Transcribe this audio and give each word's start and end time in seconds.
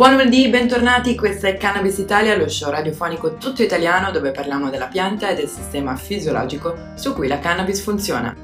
Buon 0.00 0.12
lunedì, 0.12 0.48
bentornati, 0.48 1.14
questa 1.14 1.48
è 1.48 1.58
Cannabis 1.58 1.98
Italia, 1.98 2.34
lo 2.34 2.48
show 2.48 2.70
radiofonico 2.70 3.36
tutto 3.36 3.62
italiano 3.62 4.10
dove 4.10 4.30
parliamo 4.30 4.70
della 4.70 4.86
pianta 4.86 5.28
e 5.28 5.34
del 5.34 5.46
sistema 5.46 5.94
fisiologico 5.94 6.92
su 6.94 7.12
cui 7.12 7.28
la 7.28 7.38
cannabis 7.38 7.82
funziona. 7.82 8.34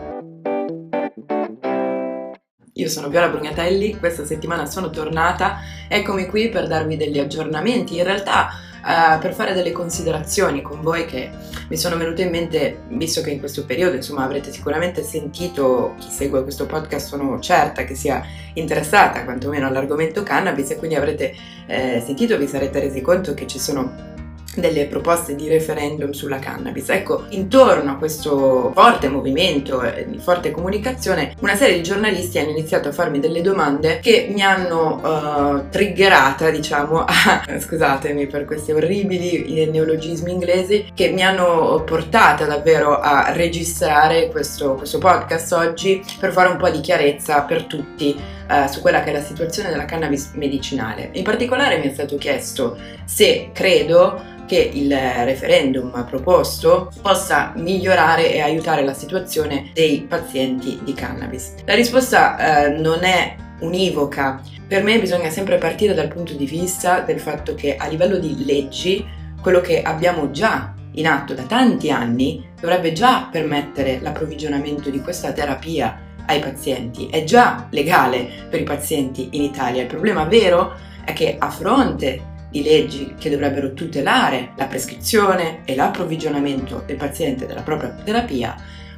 Io 2.74 2.88
sono 2.90 3.08
Viola 3.08 3.30
Brugnatelli, 3.30 3.96
questa 3.96 4.26
settimana 4.26 4.66
sono 4.66 4.90
tornata, 4.90 5.60
eccomi 5.88 6.26
qui 6.26 6.50
per 6.50 6.66
darvi 6.66 6.98
degli 6.98 7.18
aggiornamenti, 7.18 7.96
in 7.96 8.04
realtà 8.04 8.50
uh, 8.86 9.18
per 9.18 9.34
fare 9.34 9.52
delle 9.52 9.72
considerazioni 9.72 10.62
con 10.62 10.80
voi 10.80 11.04
che 11.04 11.30
mi 11.68 11.76
sono 11.76 11.96
venute 11.96 12.22
in 12.22 12.30
mente, 12.30 12.82
visto 12.88 13.20
che 13.20 13.30
in 13.30 13.40
questo 13.40 13.64
periodo 13.66 13.96
insomma 13.96 14.22
avrete 14.22 14.52
sicuramente 14.52 15.02
sentito, 15.02 15.94
chi 15.98 16.10
segue 16.10 16.42
questo 16.42 16.66
podcast 16.66 17.08
sono 17.08 17.40
certa 17.40 17.84
che 17.84 17.96
sia 17.96 18.24
interessata 18.54 19.24
quantomeno 19.24 19.66
all'argomento 19.66 20.22
cannabis 20.22 20.70
e 20.70 20.76
quindi 20.76 20.96
avrete 20.96 21.34
eh, 21.66 22.02
sentito, 22.04 22.38
vi 22.38 22.46
sarete 22.46 22.78
resi 22.78 23.00
conto 23.00 23.34
che 23.34 23.46
ci 23.46 23.58
sono 23.58 24.14
delle 24.56 24.86
proposte 24.86 25.34
di 25.34 25.48
referendum 25.48 26.10
sulla 26.10 26.38
cannabis. 26.38 26.88
Ecco, 26.88 27.24
intorno 27.30 27.92
a 27.92 27.96
questo 27.96 28.72
forte 28.74 29.08
movimento 29.08 29.82
di 30.06 30.18
forte 30.18 30.50
comunicazione, 30.50 31.34
una 31.40 31.54
serie 31.54 31.76
di 31.76 31.82
giornalisti 31.82 32.38
hanno 32.38 32.50
iniziato 32.50 32.88
a 32.88 32.92
farmi 32.92 33.20
delle 33.20 33.42
domande 33.42 34.00
che 34.00 34.28
mi 34.32 34.42
hanno 34.42 35.00
uh, 35.02 35.68
triggerata, 35.70 36.50
diciamo, 36.50 37.04
a, 37.04 37.44
scusatemi 37.58 38.26
per 38.26 38.44
questi 38.44 38.72
orribili 38.72 39.66
neologismi 39.70 40.32
inglesi, 40.32 40.90
che 40.94 41.10
mi 41.10 41.22
hanno 41.22 41.82
portata 41.84 42.44
davvero 42.44 42.98
a 42.98 43.32
registrare 43.32 44.28
questo, 44.28 44.74
questo 44.74 44.98
podcast 44.98 45.52
oggi 45.52 46.02
per 46.18 46.32
fare 46.32 46.48
un 46.48 46.56
po' 46.56 46.70
di 46.70 46.80
chiarezza 46.80 47.42
per 47.42 47.64
tutti 47.64 48.34
uh, 48.48 48.68
su 48.68 48.80
quella 48.80 49.02
che 49.02 49.10
è 49.10 49.12
la 49.12 49.22
situazione 49.22 49.70
della 49.70 49.84
cannabis 49.84 50.30
medicinale. 50.34 51.10
In 51.12 51.24
particolare 51.24 51.78
mi 51.78 51.88
è 51.88 51.92
stato 51.92 52.16
chiesto 52.16 52.76
se 53.04 53.50
credo 53.52 54.34
che 54.46 54.70
il 54.72 54.96
referendum 55.24 56.04
proposto 56.08 56.92
possa 57.02 57.52
migliorare 57.56 58.32
e 58.32 58.40
aiutare 58.40 58.84
la 58.84 58.94
situazione 58.94 59.70
dei 59.74 60.06
pazienti 60.08 60.78
di 60.82 60.94
cannabis. 60.94 61.54
La 61.64 61.74
risposta 61.74 62.66
eh, 62.66 62.68
non 62.78 63.04
è 63.04 63.36
univoca. 63.60 64.40
Per 64.66 64.82
me 64.82 64.98
bisogna 64.98 65.30
sempre 65.30 65.58
partire 65.58 65.94
dal 65.94 66.08
punto 66.08 66.34
di 66.34 66.46
vista 66.46 67.00
del 67.00 67.20
fatto 67.20 67.54
che 67.54 67.76
a 67.76 67.86
livello 67.86 68.18
di 68.18 68.44
leggi 68.44 69.04
quello 69.40 69.60
che 69.60 69.82
abbiamo 69.82 70.30
già 70.30 70.74
in 70.92 71.06
atto 71.06 71.34
da 71.34 71.42
tanti 71.42 71.90
anni 71.90 72.44
dovrebbe 72.58 72.92
già 72.92 73.28
permettere 73.30 74.00
l'approvvigionamento 74.00 74.90
di 74.90 75.00
questa 75.00 75.32
terapia 75.32 76.00
ai 76.26 76.40
pazienti. 76.40 77.08
È 77.08 77.24
già 77.24 77.66
legale 77.70 78.28
per 78.50 78.60
i 78.60 78.64
pazienti 78.64 79.28
in 79.32 79.42
Italia. 79.42 79.82
Il 79.82 79.88
problema 79.88 80.24
vero 80.24 80.74
è 81.04 81.12
che 81.12 81.36
a 81.38 81.50
fronte 81.50 82.34
di 82.50 82.62
leggi 82.62 83.14
che 83.18 83.30
dovrebbero 83.30 83.72
tutelare 83.72 84.52
la 84.56 84.66
prescrizione 84.66 85.62
e 85.64 85.74
l'approvvigionamento 85.74 86.82
del 86.86 86.96
paziente 86.96 87.46
della 87.46 87.62
propria 87.62 87.90
terapia, 88.04 88.54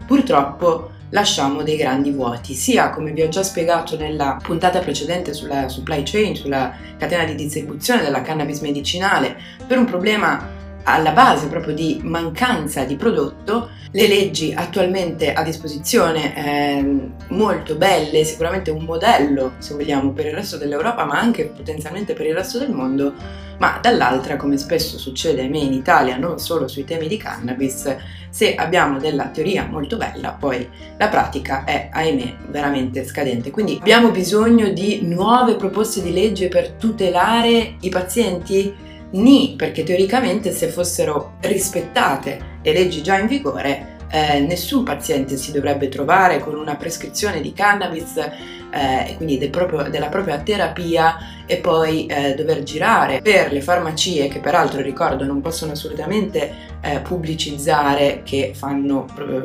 purtroppo 0.06 0.93
lasciamo 1.11 1.62
dei 1.62 1.77
grandi 1.77 2.11
vuoti, 2.11 2.55
sia 2.55 2.91
come 2.91 3.12
vi 3.12 3.23
ho 3.23 3.29
già 3.29 3.43
spiegato 3.43 3.97
nella 3.97 4.39
puntata 4.43 4.81
precedente 4.81 5.33
sulla 5.33 5.69
supply 5.69 6.03
chain, 6.05 6.37
sulla 6.37 6.75
catena 6.99 7.25
di 7.25 7.34
distribuzione 7.34 8.03
della 8.03 8.23
cannabis 8.23 8.61
medicinale, 8.61 9.37
per 9.67 9.79
un 9.79 9.87
problema 9.87 10.56
alla 10.92 11.12
base 11.12 11.48
proprio 11.48 11.75
di 11.75 12.00
mancanza 12.03 12.84
di 12.84 12.97
prodotto, 12.97 13.70
le 13.91 14.06
leggi 14.06 14.53
attualmente 14.55 15.33
a 15.33 15.42
disposizione 15.42 16.36
eh, 16.36 17.11
molto 17.28 17.77
belle, 17.77 18.25
sicuramente 18.25 18.70
un 18.70 18.84
modello 18.84 19.53
se 19.59 19.75
vogliamo 19.75 20.12
per 20.12 20.27
il 20.27 20.34
resto 20.34 20.56
dell'Europa 20.56 21.05
ma 21.05 21.19
anche 21.19 21.47
potenzialmente 21.47 22.12
per 22.12 22.27
il 22.27 22.34
resto 22.34 22.59
del 22.59 22.70
mondo, 22.70 23.14
ma 23.59 23.78
dall'altra 23.81 24.36
come 24.36 24.56
spesso 24.56 24.98
succede 24.98 25.44
a 25.44 25.48
me 25.48 25.59
in 25.59 25.72
Italia 25.72 26.16
non 26.16 26.39
solo 26.39 26.69
sui 26.69 26.84
temi 26.84 27.09
di 27.09 27.16
cannabis, 27.16 27.97
se 28.31 28.55
abbiamo 28.55 28.98
della 28.98 29.28
teoria 29.28 29.66
molto 29.66 29.97
bella 29.97 30.36
poi 30.38 30.69
la 30.97 31.09
pratica 31.09 31.65
è 31.65 31.88
ahimè 31.91 32.37
veramente 32.49 33.05
scadente. 33.05 33.50
Quindi 33.50 33.78
abbiamo 33.81 34.10
bisogno 34.10 34.69
di 34.69 35.00
nuove 35.03 35.56
proposte 35.56 36.03
di 36.03 36.12
legge 36.12 36.49
per 36.49 36.72
tutelare 36.72 37.76
i 37.81 37.88
pazienti? 37.88 38.87
Ni, 39.10 39.54
perché 39.56 39.82
teoricamente 39.82 40.52
se 40.52 40.69
fossero 40.69 41.36
rispettate 41.41 42.58
le 42.62 42.72
leggi 42.72 43.02
già 43.02 43.19
in 43.19 43.26
vigore, 43.26 43.96
eh, 44.10 44.41
nessun 44.41 44.84
paziente 44.84 45.36
si 45.36 45.52
dovrebbe 45.52 45.88
trovare 45.88 46.41
con 46.41 46.54
una 46.54 46.76
prescrizione 46.76 47.41
di 47.41 47.52
cannabis 47.52 48.16
eh, 48.16 49.14
quindi 49.16 49.38
del 49.38 49.50
proprio, 49.50 49.88
della 49.88 50.08
propria 50.08 50.38
terapia 50.38 51.16
e 51.46 51.56
poi 51.56 52.06
eh, 52.06 52.34
dover 52.34 52.62
girare 52.62 53.20
per 53.22 53.52
le 53.52 53.60
farmacie 53.60 54.28
che 54.28 54.41
peraltro 54.41 54.82
ricordo 54.82 55.25
non 55.25 55.40
possono 55.40 55.72
assolutamente 55.72 56.68
eh, 56.81 57.00
pubblicizzare 57.00 58.22
che 58.25 58.53
fanno 58.55 59.06
pre- 59.12 59.44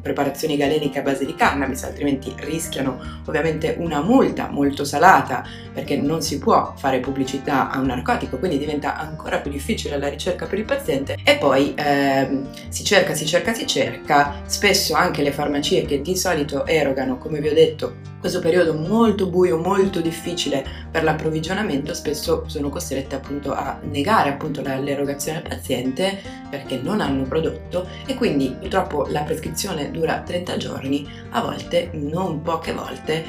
preparazioni 0.00 0.56
galeniche 0.56 0.98
a 0.98 1.02
base 1.02 1.24
di 1.24 1.34
cannabis 1.34 1.84
altrimenti 1.84 2.32
rischiano 2.38 2.98
ovviamente 3.26 3.76
una 3.78 4.00
multa 4.00 4.48
molto 4.48 4.84
salata 4.84 5.44
perché 5.72 5.96
non 5.96 6.22
si 6.22 6.38
può 6.38 6.74
fare 6.76 7.00
pubblicità 7.00 7.70
a 7.70 7.78
un 7.78 7.86
narcotico 7.86 8.38
quindi 8.38 8.58
diventa 8.58 8.96
ancora 8.96 9.38
più 9.38 9.50
difficile 9.50 9.98
la 9.98 10.08
ricerca 10.08 10.46
per 10.46 10.58
il 10.58 10.64
paziente. 10.64 11.16
E 11.24 11.36
poi 11.36 11.74
ehm, 11.76 12.48
si 12.68 12.84
cerca 12.84 13.14
si 13.14 13.26
cerca 13.26 13.52
si 13.52 13.66
cerca. 13.66 14.42
Spesso 14.46 14.94
anche 14.94 15.22
le 15.22 15.32
farmacie 15.32 15.84
che 15.84 16.00
di 16.00 16.16
solito 16.16 16.66
erogano 16.66 17.18
come 17.18 17.40
vi 17.40 17.48
ho 17.48 17.54
detto 17.54 18.12
questo 18.24 18.40
periodo 18.40 18.72
molto 18.72 19.28
buio, 19.28 19.58
molto 19.58 20.00
difficile 20.00 20.64
per 20.90 21.04
l'approvvigionamento, 21.04 21.92
spesso 21.92 22.44
sono 22.46 22.70
costrette 22.70 23.16
appunto 23.16 23.52
a 23.52 23.78
negare 23.82 24.30
appunto 24.30 24.62
l'erogazione 24.62 25.42
al 25.42 25.48
paziente 25.48 26.22
perché 26.48 26.63
non 26.82 27.00
hanno 27.00 27.24
prodotto 27.24 27.86
e 28.06 28.14
quindi 28.14 28.56
purtroppo 28.58 29.06
la 29.08 29.22
prescrizione 29.22 29.90
dura 29.90 30.20
30 30.20 30.56
giorni, 30.56 31.08
a 31.30 31.40
volte, 31.40 31.90
non 31.92 32.42
poche 32.42 32.72
volte, 32.72 33.24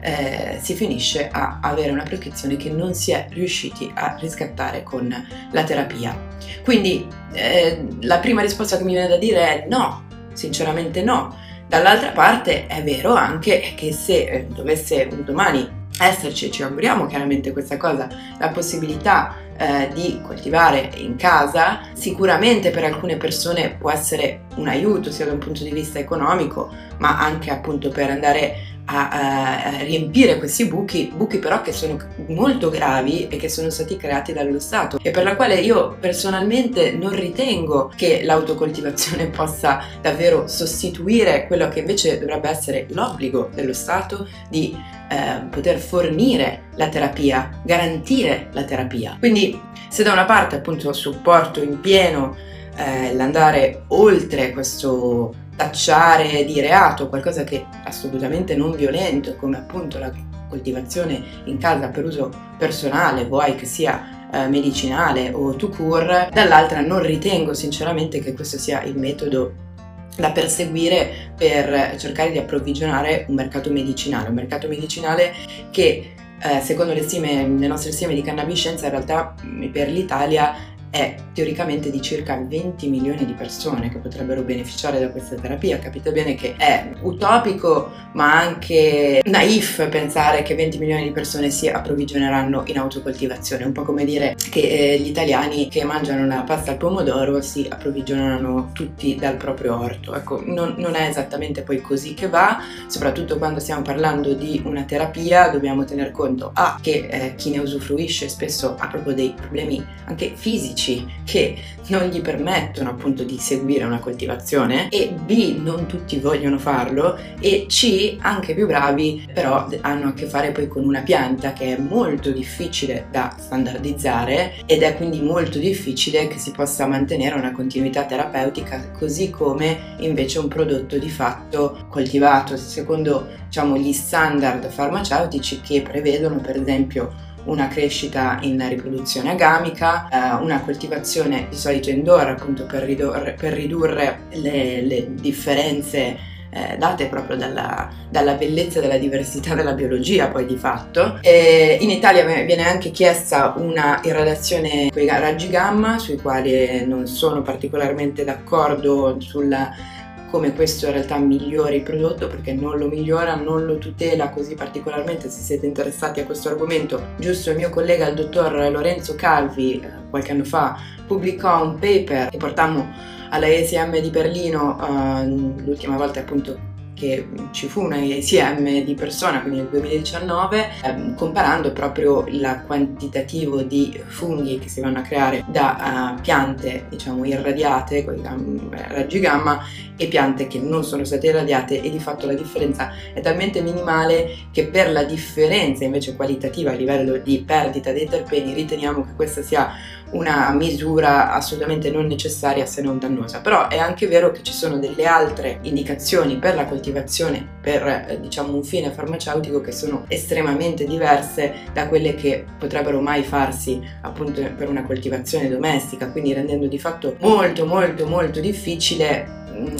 eh, 0.00 0.58
si 0.60 0.74
finisce 0.74 1.28
a 1.28 1.58
avere 1.60 1.90
una 1.90 2.04
prescrizione 2.04 2.56
che 2.56 2.70
non 2.70 2.94
si 2.94 3.12
è 3.12 3.26
riusciti 3.30 3.90
a 3.94 4.16
riscattare 4.18 4.82
con 4.82 5.14
la 5.52 5.64
terapia. 5.64 6.28
Quindi 6.64 7.06
eh, 7.32 7.86
la 8.00 8.18
prima 8.18 8.40
risposta 8.40 8.76
che 8.76 8.84
mi 8.84 8.92
viene 8.92 9.08
da 9.08 9.16
dire 9.16 9.64
è 9.64 9.66
no, 9.68 10.04
sinceramente 10.32 11.02
no 11.02 11.48
Dall'altra 11.70 12.10
parte 12.10 12.66
è 12.66 12.82
vero 12.82 13.14
anche 13.14 13.74
che 13.76 13.92
se 13.92 14.24
eh, 14.24 14.46
dovesse 14.46 15.06
un 15.08 15.22
domani 15.22 15.79
esserci, 16.06 16.50
ci 16.50 16.62
auguriamo 16.62 17.06
chiaramente 17.06 17.52
questa 17.52 17.76
cosa, 17.76 18.08
la 18.38 18.48
possibilità 18.48 19.34
eh, 19.56 19.90
di 19.92 20.20
coltivare 20.26 20.90
in 20.96 21.16
casa, 21.16 21.80
sicuramente 21.92 22.70
per 22.70 22.84
alcune 22.84 23.16
persone 23.16 23.76
può 23.78 23.90
essere 23.90 24.44
un 24.56 24.68
aiuto 24.68 25.10
sia 25.10 25.26
da 25.26 25.32
un 25.32 25.38
punto 25.38 25.62
di 25.62 25.70
vista 25.70 25.98
economico, 25.98 26.70
ma 26.98 27.18
anche 27.18 27.50
appunto 27.50 27.90
per 27.90 28.10
andare 28.10 28.69
a, 28.90 29.08
a, 29.08 29.82
riempire 29.82 30.38
questi 30.38 30.66
buchi, 30.66 31.12
buchi 31.14 31.38
però 31.38 31.62
che 31.62 31.72
sono 31.72 31.96
molto 32.28 32.70
gravi 32.70 33.28
e 33.28 33.36
che 33.36 33.48
sono 33.48 33.70
stati 33.70 33.96
creati 33.96 34.32
dallo 34.32 34.58
Stato 34.58 34.98
e 35.00 35.10
per 35.10 35.22
la 35.22 35.36
quale 35.36 35.60
io 35.60 35.96
personalmente 36.00 36.92
non 36.92 37.14
ritengo 37.14 37.92
che 37.94 38.22
l'autocoltivazione 38.24 39.26
possa 39.30 39.84
davvero 40.00 40.48
sostituire 40.48 41.46
quello 41.46 41.68
che 41.68 41.80
invece 41.80 42.18
dovrebbe 42.18 42.48
essere 42.48 42.86
l'obbligo 42.90 43.50
dello 43.54 43.72
Stato 43.72 44.28
di 44.48 44.76
eh, 45.08 45.42
poter 45.50 45.78
fornire 45.78 46.64
la 46.74 46.88
terapia, 46.88 47.60
garantire 47.64 48.48
la 48.52 48.64
terapia. 48.64 49.16
Quindi 49.18 49.60
se 49.88 50.02
da 50.02 50.12
una 50.12 50.24
parte 50.24 50.56
appunto 50.56 50.92
supporto 50.92 51.62
in 51.62 51.80
pieno 51.80 52.36
eh, 52.76 53.14
l'andare 53.14 53.84
oltre 53.88 54.50
questo 54.52 55.34
tacciare 55.60 56.42
di 56.46 56.58
reato 56.58 57.10
qualcosa 57.10 57.44
che 57.44 57.58
è 57.58 57.66
assolutamente 57.84 58.56
non 58.56 58.74
violento, 58.74 59.36
come 59.36 59.58
appunto 59.58 59.98
la 59.98 60.10
coltivazione 60.48 61.22
in 61.44 61.58
casa 61.58 61.88
per 61.88 62.06
uso 62.06 62.32
personale, 62.56 63.26
vuoi 63.26 63.54
che 63.56 63.66
sia 63.66 64.28
eh, 64.32 64.48
medicinale 64.48 65.30
o 65.34 65.54
to 65.56 65.68
cure, 65.68 66.30
dall'altra 66.32 66.80
non 66.80 67.02
ritengo 67.02 67.52
sinceramente 67.52 68.20
che 68.20 68.32
questo 68.32 68.56
sia 68.56 68.82
il 68.84 68.96
metodo 68.96 69.68
da 70.16 70.30
perseguire 70.30 71.32
per 71.36 71.96
cercare 71.98 72.30
di 72.30 72.38
approvvigionare 72.38 73.26
un 73.28 73.34
mercato 73.34 73.70
medicinale, 73.70 74.28
un 74.28 74.34
mercato 74.34 74.66
medicinale 74.66 75.32
che 75.70 76.14
eh, 76.42 76.60
secondo 76.62 76.94
le, 76.94 77.02
stime, 77.02 77.46
le 77.46 77.66
nostre 77.66 77.92
stime 77.92 78.14
di 78.14 78.22
cannabiscenza 78.22 78.86
in 78.86 78.92
realtà 78.92 79.34
per 79.70 79.90
l'Italia 79.90 80.54
è 80.90 81.14
teoricamente 81.32 81.90
di 81.90 82.02
circa 82.02 82.36
20 82.36 82.88
milioni 82.88 83.24
di 83.24 83.32
persone 83.32 83.88
che 83.88 83.98
potrebbero 83.98 84.42
beneficiare 84.42 84.98
da 84.98 85.10
questa 85.10 85.36
terapia. 85.36 85.78
Capite 85.78 86.10
bene 86.10 86.34
che 86.34 86.56
è 86.56 86.90
utopico 87.02 87.90
ma 88.12 88.38
anche 88.38 89.22
naif 89.24 89.88
pensare 89.88 90.42
che 90.42 90.56
20 90.56 90.78
milioni 90.78 91.04
di 91.04 91.12
persone 91.12 91.50
si 91.50 91.68
approvvigioneranno 91.68 92.64
in 92.66 92.78
autocoltivazione, 92.78 93.64
un 93.64 93.72
po' 93.72 93.84
come 93.84 94.04
dire 94.04 94.34
che 94.50 94.60
eh, 94.60 94.98
gli 94.98 95.08
italiani 95.08 95.68
che 95.68 95.84
mangiano 95.84 96.26
la 96.26 96.42
pasta 96.42 96.72
al 96.72 96.76
pomodoro 96.76 97.40
si 97.40 97.66
approvvigionano 97.68 98.70
tutti 98.72 99.14
dal 99.14 99.36
proprio 99.36 99.78
orto. 99.78 100.14
Ecco, 100.14 100.42
non, 100.44 100.74
non 100.78 100.96
è 100.96 101.08
esattamente 101.08 101.62
poi 101.62 101.80
così 101.80 102.14
che 102.14 102.28
va, 102.28 102.58
soprattutto 102.88 103.38
quando 103.38 103.60
stiamo 103.60 103.82
parlando 103.82 104.34
di 104.34 104.60
una 104.64 104.82
terapia 104.82 105.48
dobbiamo 105.48 105.84
tener 105.84 106.10
conto 106.10 106.50
A 106.52 106.78
che 106.82 107.06
eh, 107.08 107.34
chi 107.36 107.50
ne 107.50 107.60
usufruisce 107.60 108.28
spesso 108.28 108.74
ha 108.76 108.88
proprio 108.88 109.14
dei 109.14 109.32
problemi 109.36 109.84
anche 110.06 110.32
fisici 110.34 110.79
che 111.24 111.56
non 111.88 112.08
gli 112.08 112.20
permettono 112.20 112.90
appunto 112.90 113.24
di 113.24 113.38
seguire 113.38 113.84
una 113.84 113.98
coltivazione 113.98 114.88
e 114.88 115.12
B 115.12 115.58
non 115.60 115.86
tutti 115.86 116.18
vogliono 116.18 116.58
farlo 116.58 117.18
e 117.40 117.66
C 117.68 118.16
anche 118.20 118.54
più 118.54 118.66
bravi 118.66 119.28
però 119.32 119.68
hanno 119.80 120.08
a 120.08 120.12
che 120.12 120.26
fare 120.26 120.52
poi 120.52 120.68
con 120.68 120.84
una 120.84 121.00
pianta 121.02 121.52
che 121.52 121.76
è 121.76 121.80
molto 121.80 122.30
difficile 122.30 123.06
da 123.10 123.34
standardizzare 123.38 124.62
ed 124.66 124.82
è 124.82 124.96
quindi 124.96 125.20
molto 125.20 125.58
difficile 125.58 126.28
che 126.28 126.38
si 126.38 126.52
possa 126.52 126.86
mantenere 126.86 127.34
una 127.34 127.52
continuità 127.52 128.04
terapeutica 128.04 128.90
così 128.90 129.30
come 129.30 129.96
invece 129.98 130.38
un 130.38 130.48
prodotto 130.48 130.98
di 130.98 131.10
fatto 131.10 131.86
coltivato 131.88 132.56
secondo 132.56 133.38
diciamo 133.46 133.76
gli 133.76 133.92
standard 133.92 134.68
farmaceutici 134.70 135.60
che 135.60 135.82
prevedono 135.82 136.36
per 136.36 136.60
esempio 136.60 137.28
una 137.44 137.68
crescita 137.68 138.38
in 138.42 138.64
riproduzione 138.68 139.30
agamica, 139.30 140.08
eh, 140.08 140.42
una 140.42 140.60
coltivazione 140.60 141.46
di 141.48 141.56
solito 141.56 141.90
indoor 141.90 142.28
appunto 142.28 142.66
per 142.66 142.82
ridurre, 142.82 143.36
per 143.38 143.52
ridurre 143.52 144.20
le, 144.30 144.82
le, 144.82 145.14
differenze 145.14 146.28
eh, 146.50 146.76
date 146.76 147.06
proprio 147.06 147.36
dalla, 147.36 147.88
dalla, 148.10 148.34
bellezza 148.34 148.80
dalla 148.80 148.98
diversità 148.98 149.54
della 149.54 149.72
biologia 149.72 150.28
poi 150.28 150.46
di 150.46 150.56
fatto. 150.56 151.18
E 151.22 151.78
in 151.80 151.90
Italia 151.90 152.24
viene 152.24 152.66
anche 152.66 152.90
chiesta 152.90 153.54
una 153.56 154.00
irradiazione 154.02 154.90
con 154.92 155.02
i 155.02 155.06
raggi 155.06 155.48
gamma 155.48 155.98
sui 155.98 156.16
quali 156.16 156.84
non 156.86 157.06
sono 157.06 157.42
particolarmente 157.42 158.24
d'accordo 158.24 159.16
sulla 159.20 159.98
come 160.30 160.54
questo 160.54 160.86
in 160.86 160.92
realtà 160.92 161.18
migliori 161.18 161.76
il 161.76 161.82
prodotto 161.82 162.28
perché 162.28 162.52
non 162.52 162.78
lo 162.78 162.88
migliora, 162.88 163.34
non 163.34 163.66
lo 163.66 163.78
tutela 163.78 164.30
così 164.30 164.54
particolarmente 164.54 165.28
se 165.28 165.40
siete 165.40 165.66
interessati 165.66 166.20
a 166.20 166.24
questo 166.24 166.48
argomento. 166.48 167.08
Giusto 167.18 167.50
il 167.50 167.56
mio 167.56 167.70
collega 167.70 168.08
il 168.08 168.14
dottor 168.14 168.52
Lorenzo 168.70 169.14
Calvi 169.14 169.80
eh, 169.80 170.08
qualche 170.08 170.32
anno 170.32 170.44
fa 170.44 170.78
pubblicò 171.06 171.64
un 171.64 171.78
paper 171.78 172.28
che 172.30 172.36
portammo 172.36 172.88
alla 173.30 173.46
ESM 173.46 173.98
di 173.98 174.10
Berlino 174.10 174.76
uh, 174.80 175.64
l'ultima 175.64 175.96
volta 175.96 176.20
appunto 176.20 176.68
che 177.00 177.26
ci 177.52 177.66
fu 177.66 177.80
una 177.80 177.96
ISM 177.96 178.84
di 178.84 178.94
persona, 178.94 179.40
quindi 179.40 179.60
nel 179.60 179.68
2019, 179.70 180.68
ehm, 180.82 181.14
comparando 181.14 181.72
proprio 181.72 182.26
il 182.26 182.62
quantitativo 182.66 183.62
di 183.62 183.98
funghi 184.06 184.58
che 184.58 184.68
si 184.68 184.82
vanno 184.82 184.98
a 184.98 185.02
creare 185.02 185.42
da 185.48 186.14
uh, 186.14 186.20
piante, 186.20 186.84
diciamo, 186.90 187.24
irradiate 187.24 188.04
con 188.04 188.18
i 188.18 188.68
raggi 188.70 189.18
gamma 189.18 189.64
e 190.00 190.06
piante 190.06 190.46
che 190.46 190.58
non 190.58 190.82
sono 190.82 191.04
state 191.04 191.26
irradiate 191.26 191.82
e 191.82 191.90
di 191.90 191.98
fatto 191.98 192.24
la 192.24 192.32
differenza 192.32 192.90
è 193.12 193.20
talmente 193.20 193.60
minimale 193.60 194.34
che 194.50 194.66
per 194.68 194.90
la 194.90 195.04
differenza 195.04 195.84
invece 195.84 196.16
qualitativa 196.16 196.70
a 196.70 196.74
livello 196.74 197.18
di 197.18 197.42
perdita 197.46 197.92
dei 197.92 198.08
terpeni 198.08 198.54
riteniamo 198.54 199.04
che 199.04 199.12
questa 199.14 199.42
sia 199.42 199.70
una 200.12 200.50
misura 200.52 201.32
assolutamente 201.32 201.90
non 201.90 202.06
necessaria 202.06 202.66
se 202.66 202.82
non 202.82 202.98
dannosa, 202.98 203.40
però 203.40 203.68
è 203.68 203.78
anche 203.78 204.08
vero 204.08 204.32
che 204.32 204.42
ci 204.42 204.52
sono 204.52 204.78
delle 204.78 205.06
altre 205.06 205.58
indicazioni 205.62 206.36
per 206.36 206.54
la 206.54 206.64
coltivazione 206.64 207.46
per 207.60 207.86
eh, 207.86 208.18
diciamo 208.20 208.54
un 208.54 208.64
fine 208.64 208.90
farmaceutico 208.90 209.60
che 209.60 209.72
sono 209.72 210.04
estremamente 210.08 210.84
diverse 210.84 211.52
da 211.72 211.88
quelle 211.88 212.14
che 212.14 212.44
potrebbero 212.58 213.00
mai 213.00 213.22
farsi 213.22 213.80
appunto 214.00 214.42
per 214.56 214.68
una 214.68 214.82
coltivazione 214.82 215.48
domestica, 215.48 216.10
quindi 216.10 216.32
rendendo 216.32 216.66
di 216.66 216.78
fatto 216.78 217.16
molto 217.20 217.66
molto 217.66 218.06
molto 218.06 218.40
difficile 218.40 219.38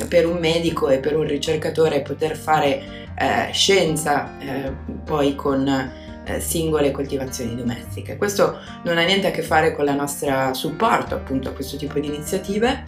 per 0.08 0.26
un 0.26 0.38
medico 0.38 0.88
e 0.88 0.98
per 0.98 1.16
un 1.16 1.26
ricercatore 1.26 2.02
poter 2.02 2.36
fare 2.36 3.08
eh, 3.16 3.52
scienza 3.52 4.38
eh, 4.38 4.72
poi 5.04 5.34
con 5.34 5.66
eh, 5.68 6.40
singole 6.40 6.90
coltivazioni 6.90 7.54
domestiche. 7.54 8.16
Questo 8.16 8.58
non 8.84 8.98
ha 8.98 9.04
niente 9.04 9.26
a 9.26 9.30
che 9.30 9.42
fare 9.42 9.74
con 9.74 9.84
la 9.84 9.94
nostra 9.94 10.54
supporto 10.54 11.14
appunto 11.14 11.48
a 11.48 11.52
questo 11.52 11.76
tipo 11.76 11.98
di 11.98 12.06
iniziative, 12.08 12.84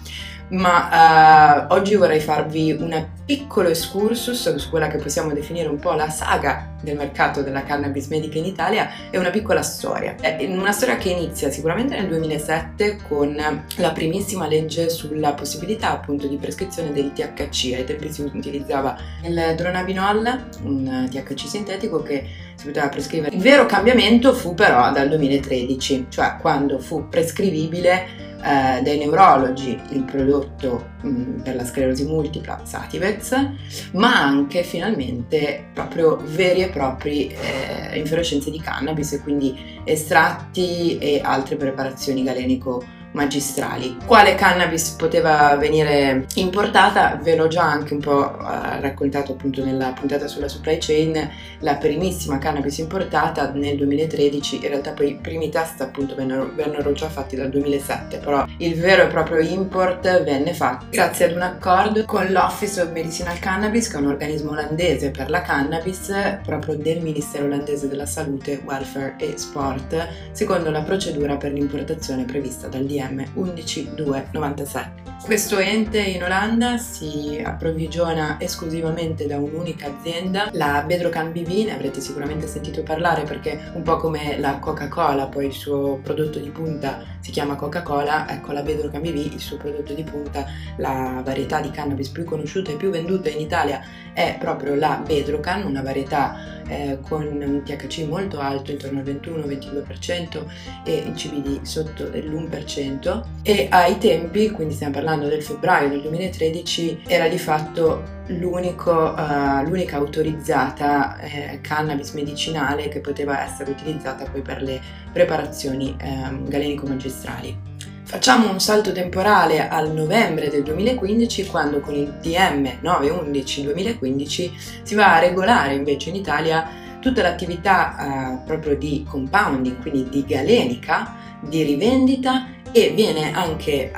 ma 0.49 1.67
uh, 1.69 1.75
oggi 1.75 1.95
vorrei 1.95 2.21
farvi 2.21 2.73
un 2.73 3.07
piccolo 3.25 3.69
excursus 3.69 4.55
su 4.57 4.71
quella 4.71 4.89
che 4.89 4.99
possiamo 4.99 5.33
definire 5.33 5.69
un 5.69 5.79
po' 5.79 5.93
la 5.93 6.11
saga 6.11 6.75
del 6.83 6.97
mercato 6.97 7.43
della 7.43 7.63
cannabis 7.63 8.09
medica 8.09 8.39
in 8.39 8.45
Italia 8.45 8.91
e 9.11 9.19
una 9.19 9.31
piccola 9.31 9.63
storia. 9.63 10.17
È 10.17 10.45
una 10.45 10.73
storia 10.73 10.97
che 10.97 11.11
inizia 11.11 11.51
sicuramente 11.51 11.97
nel 11.97 12.09
2007 12.09 12.99
con 13.09 13.35
la 13.77 13.93
primissima 13.93 14.47
legge 14.47 14.91
sulla 14.91 15.33
possibilità 15.33 15.93
appunto 15.93 16.27
di 16.27 16.37
prescrizione 16.37 16.93
del 16.93 17.13
THC. 17.13 17.75
Ai 17.75 17.85
tempi 17.85 18.13
si 18.13 18.23
utilizzava 18.23 18.99
il 19.23 19.55
dronabinol, 19.57 20.45
un 20.65 21.09
THC 21.11 21.47
sintetico 21.47 22.03
che 22.03 22.51
si 22.63 22.69
poteva 22.69 22.89
prescrivere. 22.89 23.35
Il 23.35 23.43
vero 23.43 23.67
cambiamento 23.67 24.33
fu 24.33 24.55
però 24.55 24.93
dal 24.93 25.09
2013, 25.09 26.07
cioè 26.09 26.37
quando 26.41 26.79
fu 26.79 27.09
prescrivibile 27.09 28.31
eh, 28.41 28.83
dai 28.83 28.99
neurologi 28.99 29.79
il 29.91 30.05
prodotto 30.05 30.91
mh, 31.01 31.43
per 31.43 31.57
la 31.57 31.65
sclerosi 31.65 32.05
multipla 32.05 32.61
Sativex, 32.63 33.49
ma 33.93 34.23
anche 34.23 34.63
finalmente 34.63 35.71
proprio 35.75 36.21
veri 36.25 36.63
e 36.63 36.69
propri 36.69 37.29
eh, 37.29 37.99
infiorescenze 37.99 38.51
di 38.51 38.61
cannabis 38.61 39.13
e 39.13 39.21
quindi 39.21 39.81
estratti 39.85 40.99
e 40.99 41.21
altre 41.23 41.57
preparazioni 41.57 42.23
galenico 42.23 43.01
magistrali. 43.13 43.97
Quale 44.05 44.35
cannabis 44.35 44.91
poteva 44.91 45.55
venire 45.57 46.27
importata? 46.35 47.19
Ve 47.23 47.37
l'ho 47.37 47.49
già 47.49 47.63
anche 47.63 47.95
un 47.95 48.01
po' 48.01 48.39
eh, 48.39 48.81
raccontato 48.81 49.33
appunto 49.33 49.65
nella 49.65 49.93
puntata 49.93 50.27
sulla 50.27 50.49
supply 50.49 50.79
chain, 50.79 51.31
la 51.61 51.77
primissima 51.77 52.39
cannabis 52.39 52.79
importata 52.79 53.51
nel 53.53 53.77
2013, 53.77 54.57
in 54.57 54.69
realtà 54.69 54.93
poi 54.93 55.11
i 55.11 55.15
primi 55.17 55.49
test 55.49 55.81
appunto 55.81 56.15
vennero, 56.15 56.51
vennero 56.55 56.93
già 56.93 57.09
fatti 57.09 57.37
dal 57.37 57.51
2007, 57.51 58.19
però 58.19 58.45
il 58.59 58.75
vero 58.75 59.03
e 59.03 59.07
proprio 59.07 59.41
import 59.41 60.23
venne 60.23 60.55
fatto 60.55 60.87
grazie 60.91 61.27
ad 61.27 61.33
un 61.33 61.43
accordo 61.43 62.05
con 62.05 62.31
l'Office 62.31 62.81
of 62.81 62.93
Medicinal 62.93 63.39
Cannabis, 63.39 63.89
che 63.89 63.97
è 63.97 64.01
un 64.01 64.09
organismo 64.09 64.51
olandese 64.51 65.11
per 65.11 65.31
la 65.31 65.43
cannabis, 65.43 66.13
proprio 66.45 66.77
del 66.77 67.01
Ministero 67.01 67.45
olandese 67.45 67.89
della 67.89 68.07
Salute, 68.07 68.63
Welfare 68.65 69.15
e 69.19 69.35
Sport, 69.37 70.09
secondo 70.33 70.71
la 70.71 70.83
procedura 70.83 71.37
per 71.37 71.53
l'importazione 71.53 72.25
prevista 72.25 72.69
dal 72.69 72.85
DM 72.85 73.02
DPM 73.03 73.27
11297. 73.35 75.01
Questo 75.23 75.59
ente 75.59 76.01
in 76.01 76.25
Olanda 76.25 76.79
si 76.79 77.41
approvvigiona 77.45 78.41
esclusivamente 78.41 79.27
da 79.27 79.37
un'unica 79.37 79.87
azienda, 79.87 80.49
la 80.53 80.83
Bedrocan 80.85 81.31
BV, 81.31 81.67
ne 81.67 81.75
avrete 81.75 82.01
sicuramente 82.01 82.49
sentito 82.49 82.83
parlare 82.83 83.23
perché 83.23 83.71
un 83.75 83.83
po' 83.83 83.99
come 83.99 84.37
la 84.39 84.59
Coca-Cola, 84.59 85.27
poi 85.27 85.47
il 85.47 85.53
suo 85.53 86.01
prodotto 86.03 86.41
di 86.41 86.51
punta 86.51 87.05
si 87.21 87.31
chiama 87.31 87.55
Coca-Cola, 87.55 88.29
ecco 88.29 88.51
la 88.51 88.63
Bedrocan 88.63 89.01
BV, 89.01 89.33
il 89.33 89.39
suo 89.39 89.59
prodotto 89.59 89.95
di 89.95 90.03
punta, 90.03 90.45
la 90.79 91.23
varietà 91.25 91.61
di 91.61 91.71
cannabis 91.71 92.09
più 92.09 92.25
conosciuta 92.25 92.73
e 92.73 92.77
più 92.77 92.91
venduta 92.91 93.29
in 93.29 93.41
Italia 93.41 93.81
è 94.13 94.37
proprio 94.39 94.75
la 94.75 95.03
Bedrocan, 95.05 95.65
una 95.65 95.83
varietà 95.83 96.63
eh, 96.69 96.99
con 97.03 97.25
un 97.25 97.63
THC 97.65 98.07
molto 98.07 98.41
alto, 98.41 98.71
intorno 98.71 99.01
al 99.01 99.07
21-22% 99.07 100.45
e 100.85 100.95
il 100.95 101.13
CBD 101.13 101.63
sotto 101.63 102.05
l'1% 102.05 103.23
e 103.43 103.69
ai 103.71 103.99
tempi, 103.99 104.51
quindi 104.51 104.75
stiamo 104.75 104.95
parlando 104.95 105.29
del 105.29 105.43
febbraio 105.43 105.89
del 105.89 106.03
2013, 106.03 107.03
era 107.07 107.29
di 107.29 107.39
fatto 107.39 108.03
uh, 108.27 108.33
l'unica 108.33 109.97
autorizzata 109.97 111.19
eh, 111.19 111.59
cannabis 111.61 112.13
medicinale 112.13 112.89
che 112.89 113.01
poteva 113.01 113.43
essere 113.43 113.71
utilizzata 113.71 114.25
poi 114.31 114.43
per 114.43 114.63
le 114.63 114.81
preparazioni 115.13 115.95
eh, 115.99 116.49
galenico-magistrali. 116.49 117.72
Facciamo 118.13 118.51
un 118.51 118.61
salto 118.61 118.93
temporale 118.93 119.71
al 119.71 119.91
novembre 119.91 120.51
del 120.51 120.63
2015 120.65 121.47
quando 121.47 121.81
con 121.81 121.95
il 121.95 122.13
DM 122.21 122.81
911-2015 122.83 124.51
si 124.83 124.95
va 124.95 125.15
a 125.15 125.19
regolare 125.19 125.73
invece 125.73 126.11
in 126.11 126.17
Italia 126.17 126.69
tutta 127.01 127.23
l'attività 127.23 127.97
eh, 127.97 128.45
proprio 128.45 128.77
di 128.77 129.03
compounding, 129.09 129.81
quindi 129.81 130.11
di 130.11 130.27
galenica, 130.27 131.15
di 131.41 131.63
rivendita 131.63 132.49
e 132.73 132.93
viene 132.95 133.33
anche 133.33 133.93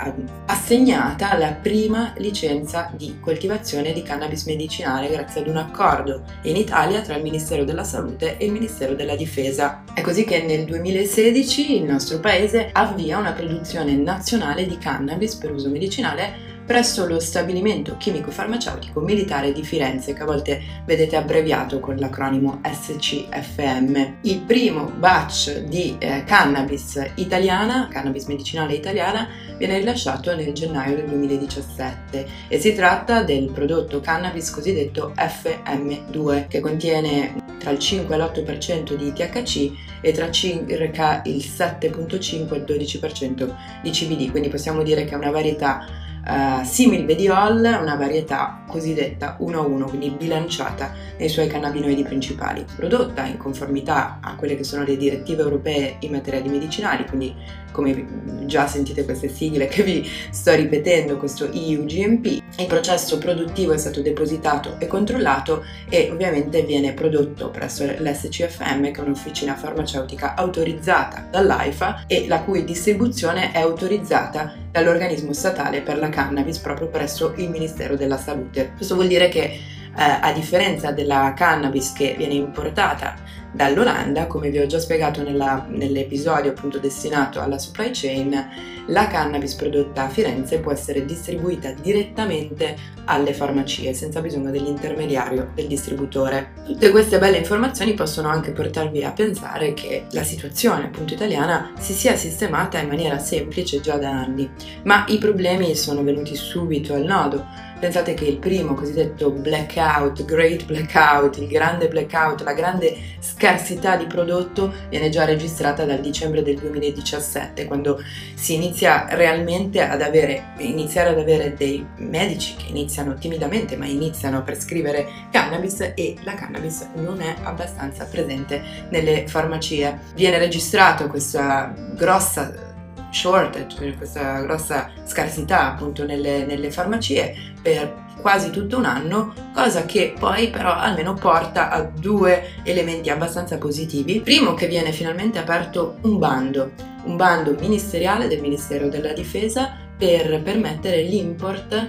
assegnata 0.46 1.38
la 1.38 1.52
prima 1.52 2.12
licenza 2.16 2.90
di 2.96 3.18
coltivazione 3.20 3.92
di 3.92 4.02
cannabis 4.02 4.46
medicinale 4.46 5.08
grazie 5.08 5.40
ad 5.40 5.46
un 5.46 5.56
accordo 5.56 6.24
in 6.42 6.56
Italia 6.56 7.00
tra 7.00 7.14
il 7.14 7.22
Ministero 7.22 7.64
della 7.64 7.84
Salute 7.84 8.36
e 8.36 8.46
il 8.46 8.52
Ministero 8.52 8.94
della 8.94 9.14
Difesa. 9.14 9.84
È 9.94 10.00
così 10.00 10.24
che 10.24 10.42
nel 10.42 10.64
2016 10.64 11.76
il 11.76 11.84
nostro 11.84 12.18
paese 12.18 12.70
avvia 12.72 13.18
una 13.18 13.32
produzione 13.32 13.94
nazionale 13.94 14.66
di 14.66 14.76
cannabis 14.76 15.36
per 15.36 15.52
uso 15.52 15.68
medicinale 15.68 16.53
presso 16.66 17.06
lo 17.06 17.21
stabilimento 17.21 17.97
chimico-farmaceutico 17.97 19.00
militare 19.00 19.52
di 19.52 19.62
Firenze, 19.62 20.14
che 20.14 20.23
a 20.23 20.26
volte 20.26 20.62
vedete 20.85 21.16
abbreviato 21.16 21.80
con 21.80 21.97
l'acronimo 21.97 22.61
SCFM. 22.62 24.16
Il 24.23 24.40
primo 24.40 24.85
batch 24.85 25.61
di 25.64 25.97
eh, 25.99 26.25
cannabis 26.25 27.02
italiana, 27.16 27.88
cannabis 27.90 28.26
medicinale 28.26 28.75
italiana, 28.75 29.28
viene 29.59 29.78
rilasciato 29.78 30.35
nel 30.35 30.52
gennaio 30.52 30.97
del 30.97 31.06
2017 31.06 32.26
e 32.49 32.59
si 32.59 32.73
tratta 32.75 33.23
del 33.23 33.50
prodotto 33.50 34.00
cannabis 34.00 34.50
cosiddetto 34.50 35.12
FM2 35.16 36.49
che 36.49 36.61
contiene 36.61 37.42
tra 37.59 37.71
il 37.71 37.78
5 37.78 38.14
e 38.14 38.18
l'8% 38.18 38.94
di 38.94 39.12
THC 39.12 39.73
e 40.00 40.12
tra 40.12 40.30
circa 40.30 41.23
il 41.25 41.37
7.5 41.37 42.52
e 42.52 42.56
il 42.56 42.64
12% 42.64 43.54
di 43.83 43.90
CBD, 43.90 44.30
quindi 44.30 44.49
possiamo 44.49 44.83
dire 44.83 45.04
che 45.04 45.14
è 45.14 45.16
una 45.16 45.30
varietà 45.30 45.87
uh, 46.26 46.64
simil 46.64 47.04
bediol, 47.04 47.58
una 47.58 47.96
varietà 47.96 48.62
cosiddetta 48.66 49.36
1-1, 49.40 49.88
quindi 49.88 50.10
bilanciata 50.10 50.92
nei 51.18 51.28
suoi 51.28 51.46
cannabinoidi 51.46 52.02
principali, 52.02 52.64
prodotta 52.76 53.24
in 53.24 53.36
conformità 53.36 54.18
a 54.20 54.34
quelle 54.36 54.56
che 54.56 54.64
sono 54.64 54.84
le 54.84 54.96
direttive 54.96 55.42
europee 55.42 55.96
in 56.00 56.12
materia 56.12 56.40
di 56.40 56.48
medicinali, 56.48 57.06
quindi 57.06 57.34
come 57.74 58.46
già 58.46 58.68
sentite 58.68 59.04
queste 59.04 59.28
sigle 59.28 59.66
che 59.66 59.82
vi 59.82 60.08
sto 60.30 60.54
ripetendo, 60.54 61.16
questo 61.16 61.50
EU 61.50 61.84
GMP, 61.84 62.40
il 62.56 62.66
processo 62.68 63.18
produttivo 63.18 63.72
è 63.72 63.76
stato 63.78 64.00
depositato 64.00 64.76
e 64.78 64.86
controllato 64.86 65.64
e 65.88 66.08
ovviamente 66.12 66.62
viene 66.62 66.92
prodotto 66.92 67.50
presso 67.50 67.84
l'SCFM, 67.84 68.92
che 68.92 69.00
è 69.00 69.04
un'officina 69.04 69.56
farmaceutica 69.56 70.36
autorizzata 70.36 71.26
dall'AIFA 71.28 72.04
e 72.06 72.26
la 72.28 72.42
cui 72.42 72.62
distribuzione 72.62 73.50
è 73.50 73.58
autorizzata 73.58 74.54
dall'organismo 74.70 75.32
statale 75.32 75.80
per 75.80 75.98
la 75.98 76.08
cannabis 76.08 76.58
proprio 76.58 76.86
presso 76.86 77.34
il 77.36 77.50
Ministero 77.50 77.96
della 77.96 78.18
Salute. 78.18 78.72
Questo 78.76 78.94
vuol 78.94 79.08
dire 79.08 79.28
che 79.28 79.42
eh, 79.42 79.60
a 79.96 80.32
differenza 80.32 80.92
della 80.92 81.32
cannabis 81.36 81.92
che 81.92 82.14
viene 82.16 82.34
importata 82.34 83.14
dall'Olanda, 83.54 84.26
come 84.26 84.50
vi 84.50 84.58
ho 84.58 84.66
già 84.66 84.80
spiegato 84.80 85.23
nella, 85.23 85.64
nell'episodio 85.68 86.50
appunto 86.50 86.78
destinato 86.78 87.40
alla 87.40 87.58
supply 87.58 87.90
chain, 87.92 88.49
la 88.88 89.06
cannabis 89.06 89.54
prodotta 89.54 90.04
a 90.04 90.08
Firenze 90.08 90.58
può 90.58 90.73
essere 90.73 91.04
distribuita 91.04 91.73
direttamente 91.73 92.76
alle 93.06 93.32
farmacie 93.32 93.94
senza 93.94 94.20
bisogno 94.20 94.50
dell'intermediario 94.50 95.50
del 95.54 95.66
distributore. 95.66 96.52
Tutte 96.66 96.90
queste 96.90 97.18
belle 97.18 97.38
informazioni 97.38 97.94
possono 97.94 98.28
anche 98.28 98.50
portarvi 98.50 99.04
a 99.04 99.12
pensare 99.12 99.73
che 99.73 100.06
la 100.11 100.25
situazione 100.25 100.87
appunto 100.87 101.14
italiana 101.14 101.73
si 101.78 101.92
sia 101.92 102.16
sistemata 102.16 102.78
in 102.78 102.88
maniera 102.88 103.18
semplice 103.18 103.80
già 103.80 103.96
da 103.96 104.11
anni, 104.11 104.50
ma 104.82 105.04
i 105.08 105.18
problemi 105.18 105.75
sono 105.76 106.02
venuti 106.02 106.34
subito 106.34 106.94
al 106.94 107.04
nodo 107.04 107.46
Pensate 107.84 108.14
che 108.14 108.24
il 108.24 108.38
primo 108.38 108.72
cosiddetto 108.72 109.30
blackout, 109.30 110.24
great 110.24 110.64
blackout, 110.64 111.36
il 111.36 111.46
grande 111.46 111.86
blackout, 111.86 112.40
la 112.42 112.54
grande 112.54 112.96
scarsità 113.18 113.96
di 113.96 114.06
prodotto 114.06 114.72
viene 114.88 115.10
già 115.10 115.26
registrata 115.26 115.84
dal 115.84 116.00
dicembre 116.00 116.42
del 116.42 116.56
2017, 116.56 117.66
quando 117.66 118.02
si 118.32 118.54
inizia 118.54 119.04
realmente 119.10 119.82
ad 119.82 120.00
avere, 120.00 120.54
iniziare 120.60 121.10
ad 121.10 121.18
avere 121.18 121.52
dei 121.58 121.86
medici 121.96 122.56
che 122.56 122.70
iniziano 122.70 123.18
timidamente, 123.18 123.76
ma 123.76 123.84
iniziano 123.84 124.38
a 124.38 124.40
prescrivere 124.40 125.06
cannabis 125.30 125.92
e 125.94 126.16
la 126.22 126.32
cannabis 126.32 126.88
non 126.94 127.20
è 127.20 127.34
abbastanza 127.42 128.06
presente 128.06 128.62
nelle 128.88 129.28
farmacie. 129.28 129.98
Viene 130.14 130.38
registrata 130.38 131.06
questa 131.06 131.74
grossa 131.94 132.72
shortage, 133.14 133.94
questa 133.97 134.40
grossa 134.40 134.90
scarsità 135.04 135.73
appunto 135.73 136.04
nelle, 136.04 136.44
nelle 136.44 136.71
farmacie 136.71 137.35
per 137.62 138.02
quasi 138.21 138.50
tutto 138.50 138.78
un 138.78 138.87
anno, 138.87 139.35
cosa 139.52 139.85
che 139.85 140.14
poi 140.18 140.49
però 140.49 140.73
almeno 140.73 141.12
porta 141.12 141.71
a 141.71 141.83
due 141.83 142.54
elementi 142.62 143.11
abbastanza 143.11 143.59
positivi. 143.59 144.21
Primo 144.21 144.54
che 144.54 144.66
viene 144.66 144.92
finalmente 144.92 145.38
aperto 145.38 145.99
un 146.02 146.18
bando, 146.18 146.73
un 147.04 147.16
bando 147.16 147.54
ministeriale 147.61 148.26
del 148.26 148.40
Ministero 148.40 148.88
della 148.88 149.12
Difesa 149.12 149.76
per 149.97 150.40
permettere 150.42 151.02
l'import 151.02 151.88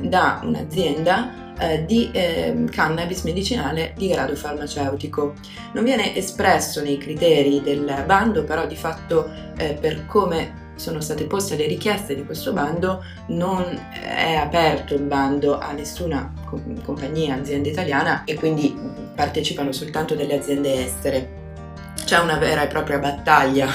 da 0.00 0.40
un'azienda 0.44 1.54
eh, 1.58 1.84
di 1.84 2.10
eh, 2.12 2.64
cannabis 2.70 3.22
medicinale 3.22 3.92
di 3.96 4.08
grado 4.08 4.36
farmaceutico. 4.36 5.34
Non 5.72 5.84
viene 5.84 6.14
espresso 6.16 6.80
nei 6.80 6.98
criteri 6.98 7.60
del 7.60 8.04
bando, 8.06 8.44
però 8.44 8.66
di 8.66 8.76
fatto 8.76 9.28
eh, 9.56 9.76
per 9.80 10.06
come 10.06 10.60
sono 10.74 11.00
state 11.00 11.24
poste 11.24 11.56
le 11.56 11.66
richieste 11.66 12.14
di 12.14 12.24
questo 12.24 12.52
bando, 12.52 13.04
non 13.28 13.64
è 14.02 14.34
aperto 14.34 14.94
il 14.94 15.02
bando 15.02 15.58
a 15.58 15.72
nessuna 15.72 16.32
compagnia, 16.82 17.36
azienda 17.36 17.68
italiana 17.68 18.24
e 18.24 18.34
quindi 18.34 18.76
partecipano 19.14 19.72
soltanto 19.72 20.14
delle 20.14 20.38
aziende 20.38 20.84
estere. 20.84 21.40
C'è 22.04 22.18
una 22.18 22.36
vera 22.36 22.62
e 22.62 22.66
propria 22.66 22.98
battaglia 22.98 23.68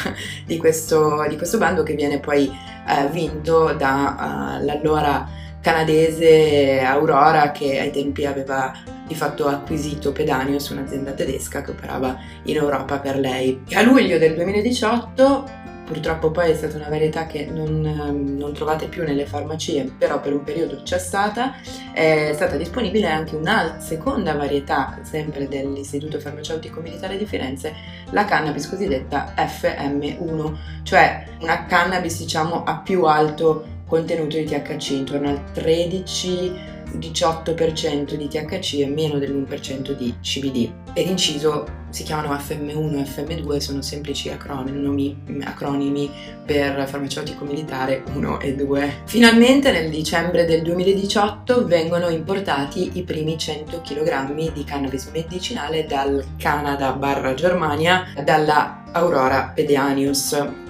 di 0.46 0.58
questo, 0.58 1.26
di 1.30 1.38
questo 1.38 1.58
bando 1.58 1.84
che 1.84 1.94
viene 1.94 2.20
poi 2.20 2.46
eh, 2.88 3.08
vinto 3.10 3.74
dall'allora 3.74 5.28
uh, 5.28 5.62
canadese 5.62 6.80
Aurora 6.82 7.52
che 7.52 7.80
ai 7.80 7.92
tempi 7.92 8.26
aveva 8.26 8.72
di 9.06 9.16
fatto 9.16 9.48
acquisito 9.48 10.12
Pedanius, 10.12 10.70
un'azienda 10.70 11.12
tedesca 11.12 11.62
che 11.62 11.72
operava 11.72 12.18
in 12.44 12.58
Europa 12.58 13.00
per 13.00 13.18
lei. 13.18 13.62
A 13.74 13.82
luglio 13.82 14.18
del 14.18 14.36
2018 14.36 15.66
Purtroppo 15.88 16.32
poi 16.32 16.52
è 16.52 16.54
stata 16.54 16.76
una 16.76 16.90
varietà 16.90 17.28
che 17.28 17.46
non, 17.46 17.86
ehm, 17.86 18.38
non, 18.38 18.52
trovate 18.52 18.88
più 18.88 19.06
nelle 19.06 19.26
farmacie, 19.26 19.90
però 19.98 20.20
per 20.20 20.34
un 20.34 20.44
periodo 20.44 20.82
c'è 20.84 21.00
stata. 21.00 21.56
È 21.94 22.32
stata 22.34 22.58
disponibile 22.58 23.08
anche 23.08 23.38
una 23.38 23.80
seconda 23.80 24.34
varietà, 24.34 25.00
sempre 25.04 25.48
dell'Istituto 25.48 26.20
Farmaceutico 26.20 26.82
Militare 26.82 27.18
di 27.18 27.26
Firenze, 27.26 27.74
la 28.10 28.26
cannabis 28.26 28.68
cosiddetta 28.68 29.34
FM1, 29.38 30.56
cioè 30.84 31.24
una 31.40 31.66
cannabis 31.66 32.20
diciamo 32.20 32.66
a 32.66 32.80
più 32.80 33.06
alto 33.06 33.66
contenuto 33.88 34.36
di 34.36 34.44
THC, 34.44 34.90
intorno 34.90 35.30
al 35.30 35.52
13 35.54 36.76
18% 36.96 38.14
di 38.14 38.28
THC 38.28 38.80
e 38.80 38.88
meno 38.88 39.20
dell'1% 39.20 39.92
di 39.92 40.16
CBD. 40.22 40.72
Per 40.94 41.06
inciso 41.06 41.86
si 41.90 42.04
chiamano 42.04 42.34
FM1 42.34 42.98
e 42.98 43.04
FM2, 43.04 43.58
sono 43.58 43.82
semplici 43.82 44.30
acronimi, 44.30 45.16
acronimi 45.44 46.10
per 46.46 46.88
farmaceutico 46.88 47.46
militare 47.46 48.04
1 48.14 48.40
e 48.40 48.56
2. 48.56 48.94
Finalmente 49.06 49.72
nel 49.72 49.90
dicembre 49.90 50.46
del 50.46 50.62
2018 50.64 51.66
vengono 51.66 52.10
importati 52.10 52.92
i 52.94 53.04
primi 53.04 53.38
100 53.38 53.82
kg 53.82 54.52
di 54.52 54.64
cannabis 54.64 55.10
medicinale 55.12 55.86
dal 55.86 56.24
Canada 56.38 56.92
barra 56.94 57.34
Germania, 57.34 58.06
dalla 58.24 58.84
Aurora 58.92 59.52
Pedanius 59.54 60.66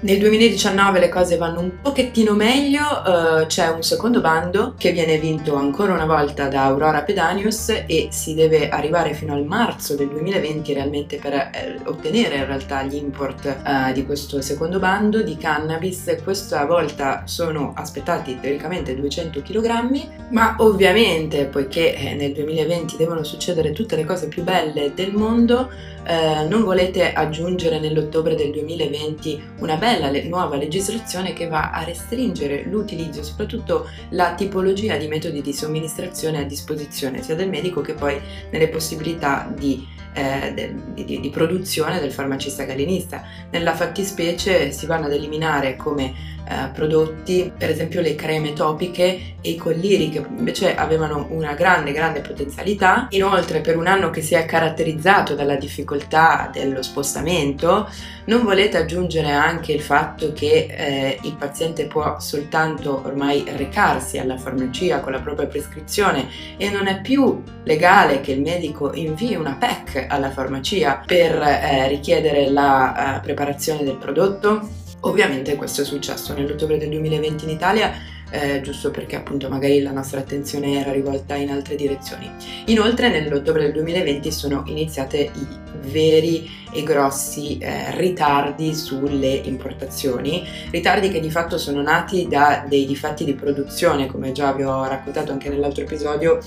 nel 0.00 0.18
2019 0.20 1.00
le 1.00 1.08
cose 1.08 1.36
vanno 1.36 1.58
un 1.58 1.80
pochettino 1.82 2.34
meglio, 2.34 2.82
uh, 2.82 3.46
c'è 3.46 3.66
un 3.66 3.82
secondo 3.82 4.20
bando 4.20 4.74
che 4.78 4.92
viene 4.92 5.18
vinto 5.18 5.56
ancora 5.56 5.92
una 5.92 6.06
volta 6.06 6.46
da 6.46 6.66
Aurora 6.66 7.02
Pedanius 7.02 7.70
e 7.84 8.06
si 8.12 8.34
deve 8.34 8.68
arrivare 8.68 9.12
fino 9.12 9.34
al 9.34 9.44
marzo 9.44 9.96
del 9.96 10.08
2020 10.08 10.72
realmente 10.72 11.16
per 11.16 11.32
eh, 11.32 11.80
ottenere 11.82 12.36
in 12.36 12.46
realtà 12.46 12.84
gli 12.84 12.94
import 12.94 13.56
uh, 13.64 13.92
di 13.92 14.06
questo 14.06 14.40
secondo 14.40 14.78
bando 14.78 15.20
di 15.22 15.36
cannabis. 15.36 16.16
Questa 16.22 16.64
volta 16.64 17.22
sono 17.24 17.72
aspettati 17.74 18.38
teoricamente 18.40 18.94
200 18.94 19.42
kg, 19.42 20.30
ma 20.30 20.54
ovviamente 20.58 21.46
poiché 21.46 21.96
eh, 21.96 22.14
nel 22.14 22.32
2020 22.34 22.96
devono 22.96 23.24
succedere 23.24 23.72
tutte 23.72 23.96
le 23.96 24.04
cose 24.04 24.28
più 24.28 24.44
belle 24.44 24.92
del 24.94 25.12
mondo, 25.12 25.70
eh, 26.04 26.46
non 26.48 26.62
volete 26.62 27.12
aggiungere 27.12 27.80
nell'ottobre 27.80 28.36
del 28.36 28.52
2020 28.52 29.42
una 29.58 29.74
bella 29.74 29.86
le- 29.96 30.24
nuova 30.24 30.56
legislazione 30.56 31.32
che 31.32 31.48
va 31.48 31.70
a 31.70 31.84
restringere 31.84 32.64
l'utilizzo, 32.64 33.22
soprattutto 33.22 33.88
la 34.10 34.34
tipologia 34.34 34.96
di 34.96 35.08
metodi 35.08 35.40
di 35.40 35.52
somministrazione 35.52 36.40
a 36.40 36.44
disposizione 36.44 37.22
sia 37.22 37.34
del 37.34 37.48
medico 37.48 37.80
che 37.80 37.94
poi 37.94 38.20
nelle 38.50 38.68
possibilità 38.68 39.50
di 39.54 39.96
eh, 40.14 40.74
di, 40.94 41.20
di, 41.20 41.30
produzione 41.30 42.00
del 42.00 42.10
farmacista 42.10 42.64
galenista. 42.64 43.22
Nella 43.50 43.74
fattispecie 43.74 44.72
si 44.72 44.86
vanno 44.86 45.06
ad 45.06 45.12
eliminare 45.12 45.76
come 45.76 46.37
eh, 46.48 46.70
prodotti, 46.72 47.52
per 47.56 47.70
esempio 47.70 48.00
le 48.00 48.14
creme 48.14 48.52
topiche 48.52 49.36
e 49.40 49.50
i 49.50 49.56
colliri 49.56 50.08
che 50.08 50.24
invece 50.36 50.74
avevano 50.74 51.26
una 51.30 51.54
grande 51.54 51.92
grande 51.92 52.20
potenzialità. 52.20 53.06
Inoltre 53.10 53.60
per 53.60 53.76
un 53.76 53.86
anno 53.86 54.10
che 54.10 54.22
si 54.22 54.34
è 54.34 54.44
caratterizzato 54.46 55.34
dalla 55.34 55.56
difficoltà 55.56 56.48
dello 56.52 56.82
spostamento, 56.82 57.88
non 58.26 58.44
volete 58.44 58.76
aggiungere 58.76 59.30
anche 59.30 59.72
il 59.72 59.80
fatto 59.80 60.32
che 60.32 60.66
eh, 60.70 61.18
il 61.22 61.34
paziente 61.36 61.86
può 61.86 62.18
soltanto 62.18 63.02
ormai 63.04 63.44
recarsi 63.56 64.18
alla 64.18 64.36
farmacia 64.36 65.00
con 65.00 65.12
la 65.12 65.20
propria 65.20 65.46
prescrizione 65.46 66.28
e 66.56 66.70
non 66.70 66.86
è 66.86 67.00
più 67.00 67.42
legale 67.64 68.20
che 68.20 68.32
il 68.32 68.40
medico 68.40 68.92
invii 68.94 69.34
una 69.34 69.56
PEC 69.58 70.06
alla 70.08 70.30
farmacia 70.30 71.02
per 71.04 71.40
eh, 71.40 71.88
richiedere 71.88 72.50
la 72.50 73.16
uh, 73.18 73.22
preparazione 73.22 73.84
del 73.84 73.96
prodotto? 73.96 74.86
Ovviamente 75.00 75.56
questo 75.56 75.82
è 75.82 75.84
successo 75.84 76.34
nell'ottobre 76.34 76.78
del 76.78 76.88
2020 76.90 77.44
in 77.44 77.50
Italia 77.50 77.92
eh, 78.30 78.60
giusto 78.60 78.90
perché 78.90 79.16
appunto 79.16 79.48
magari 79.48 79.80
la 79.80 79.92
nostra 79.92 80.20
attenzione 80.20 80.80
era 80.80 80.92
rivolta 80.92 81.34
in 81.36 81.50
altre 81.50 81.76
direzioni. 81.76 82.30
Inoltre 82.66 83.08
nell'ottobre 83.08 83.62
del 83.62 83.72
2020 83.72 84.32
sono 84.32 84.64
iniziate 84.66 85.30
i 85.32 85.46
veri 85.90 86.50
e 86.72 86.82
grossi 86.82 87.58
eh, 87.58 87.96
ritardi 87.96 88.74
sulle 88.74 89.28
importazioni, 89.44 90.46
ritardi 90.70 91.08
che 91.08 91.20
di 91.20 91.30
fatto 91.30 91.58
sono 91.58 91.82
nati 91.82 92.26
da 92.28 92.64
dei 92.66 92.86
difetti 92.86 93.24
di 93.24 93.34
produzione, 93.34 94.06
come 94.06 94.32
già 94.32 94.52
vi 94.52 94.62
ho 94.62 94.86
raccontato 94.86 95.32
anche 95.32 95.48
nell'altro 95.48 95.84
episodio, 95.84 96.40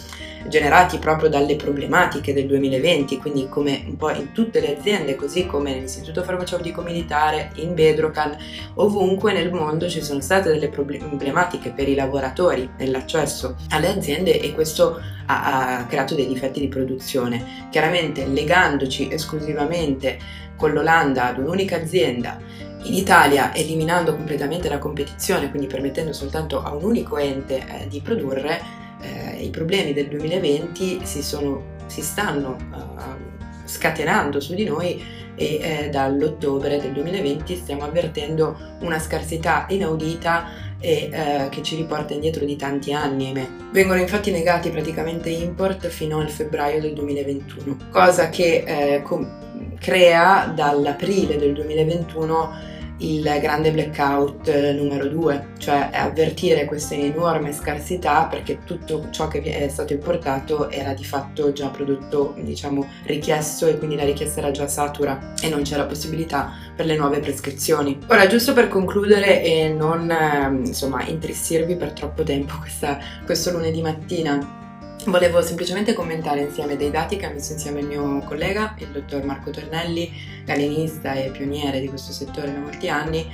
generati 0.47 0.97
proprio 0.97 1.29
dalle 1.29 1.55
problematiche 1.55 2.33
del 2.33 2.47
2020, 2.47 3.17
quindi 3.17 3.47
come 3.49 3.83
un 3.85 3.97
po' 3.97 4.11
in 4.11 4.31
tutte 4.31 4.59
le 4.59 4.77
aziende, 4.77 5.15
così 5.15 5.45
come 5.45 5.73
nell'Istituto 5.73 6.23
Farmaceutico 6.23 6.81
Militare, 6.81 7.51
in 7.55 7.73
Bedrocan, 7.73 8.35
ovunque 8.75 9.33
nel 9.33 9.51
mondo 9.51 9.89
ci 9.89 10.01
sono 10.01 10.21
state 10.21 10.49
delle 10.49 10.69
problematiche 10.69 11.71
per 11.71 11.87
i 11.87 11.95
lavoratori 11.95 12.69
nell'accesso 12.77 13.55
alle 13.69 13.89
aziende 13.89 14.39
e 14.39 14.53
questo 14.53 14.99
ha, 15.31 15.77
ha 15.77 15.85
creato 15.85 16.15
dei 16.15 16.27
difetti 16.27 16.59
di 16.59 16.67
produzione. 16.67 17.67
Chiaramente 17.69 18.25
legandoci 18.25 19.09
esclusivamente 19.11 20.17
con 20.55 20.71
l'Olanda 20.73 21.25
ad 21.25 21.39
un'unica 21.39 21.77
azienda 21.77 22.39
in 22.83 22.93
Italia 22.93 23.53
eliminando 23.53 24.15
completamente 24.15 24.67
la 24.69 24.79
competizione, 24.79 25.49
quindi 25.49 25.67
permettendo 25.67 26.13
soltanto 26.13 26.63
a 26.63 26.73
un 26.73 26.83
unico 26.83 27.17
ente 27.17 27.57
eh, 27.57 27.87
di 27.87 28.01
produrre, 28.01 28.61
eh, 29.01 29.43
i 29.43 29.49
problemi 29.49 29.93
del 29.93 30.07
2020 30.07 31.01
si, 31.03 31.21
sono, 31.21 31.77
si 31.87 32.01
stanno 32.01 32.55
uh, 32.71 33.65
scatenando 33.65 34.39
su 34.39 34.53
di 34.53 34.65
noi 34.65 35.03
e 35.35 35.59
eh, 35.61 35.89
dall'ottobre 35.89 36.79
del 36.79 36.91
2020 36.91 37.55
stiamo 37.55 37.83
avvertendo 37.83 38.77
una 38.81 38.99
scarsità 38.99 39.65
inaudita 39.69 40.70
e 40.81 41.09
eh, 41.11 41.47
che 41.49 41.61
ci 41.61 41.75
riporta 41.77 42.13
indietro 42.13 42.43
di 42.43 42.57
tanti 42.57 42.91
anni, 42.91 43.27
ahimè. 43.27 43.47
Vengono 43.71 43.99
infatti 43.99 44.31
negati 44.31 44.69
praticamente 44.69 45.29
import 45.29 45.87
fino 45.87 46.19
al 46.19 46.29
febbraio 46.29 46.81
del 46.81 46.93
2021, 46.93 47.77
cosa 47.91 48.29
che 48.29 48.63
eh, 48.65 49.01
com- 49.03 49.39
crea 49.79 50.51
dall'aprile 50.53 51.37
del 51.37 51.53
2021 51.53 52.79
il 53.01 53.23
grande 53.41 53.71
blackout 53.71 54.47
eh, 54.47 54.73
numero 54.73 55.07
due, 55.07 55.49
cioè 55.57 55.89
avvertire 55.91 56.65
questa 56.65 56.95
enorme 56.95 57.51
scarsità 57.53 58.25
perché 58.25 58.59
tutto 58.65 59.07
ciò 59.11 59.27
che 59.27 59.41
è 59.41 59.67
stato 59.67 59.93
importato 59.93 60.69
era 60.69 60.93
di 60.93 61.03
fatto 61.03 61.51
già 61.51 61.67
prodotto, 61.69 62.35
diciamo, 62.39 62.87
richiesto 63.05 63.67
e 63.67 63.77
quindi 63.77 63.95
la 63.95 64.05
richiesta 64.05 64.39
era 64.39 64.51
già 64.51 64.67
satura 64.67 65.33
e 65.41 65.49
non 65.49 65.63
c'era 65.63 65.85
possibilità 65.85 66.51
per 66.75 66.85
le 66.85 66.95
nuove 66.95 67.19
prescrizioni. 67.19 67.99
Ora, 68.07 68.27
giusto 68.27 68.53
per 68.53 68.67
concludere 68.67 69.43
e 69.43 69.69
non 69.69 70.09
ehm, 70.09 70.65
insomma 70.65 71.03
intristirvi 71.05 71.75
per 71.75 71.93
troppo 71.93 72.23
tempo 72.23 72.57
questa, 72.59 72.99
questo 73.25 73.51
lunedì 73.51 73.81
mattina, 73.81 74.59
Volevo 75.05 75.41
semplicemente 75.41 75.93
commentare 75.93 76.41
insieme 76.41 76.77
dei 76.77 76.91
dati 76.91 77.17
che 77.17 77.25
ha 77.25 77.31
messo 77.31 77.53
insieme 77.53 77.79
il 77.79 77.87
mio 77.87 78.19
collega, 78.19 78.75
il 78.77 78.89
dottor 78.89 79.23
Marco 79.23 79.49
Tornelli, 79.49 80.11
galenista 80.45 81.13
e 81.13 81.31
pioniere 81.31 81.79
di 81.79 81.87
questo 81.87 82.11
settore 82.11 82.53
da 82.53 82.59
molti 82.59 82.87
anni, 82.87 83.25